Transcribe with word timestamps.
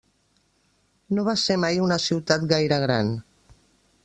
No 1.17 1.25
va 1.29 1.35
ser 1.43 1.59
mai 1.67 1.79
una 1.91 2.01
ciutat 2.09 2.51
gaire 2.57 2.85
gran. 2.89 3.17